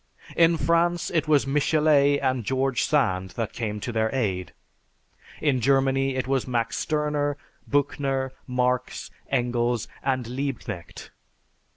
In 0.35 0.57
France 0.57 1.11
it 1.11 1.27
was 1.27 1.45
Michelet 1.45 2.19
and 2.23 2.43
George 2.43 2.81
Sand 2.81 3.35
that 3.37 3.53
came 3.53 3.79
to 3.81 3.91
their 3.91 4.09
aid. 4.15 4.51
In 5.39 5.61
Germany 5.61 6.15
it 6.15 6.25
was 6.27 6.47
Max 6.47 6.79
Sterner, 6.79 7.37
Büchner, 7.69 8.31
Marx, 8.47 9.11
Engels, 9.29 9.87
and 10.01 10.25
Liebknecht. 10.25 11.11